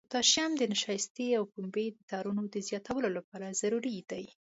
پوتاشیم 0.07 0.51
د 0.57 0.63
نشایستې 0.73 1.25
او 1.37 1.43
پنبې 1.53 1.85
د 1.95 1.99
تارونو 2.11 2.43
د 2.53 2.55
زیاتوالي 2.67 3.09
لپاره 3.17 3.57
ضروري 3.61 3.97
دی. 4.11 4.25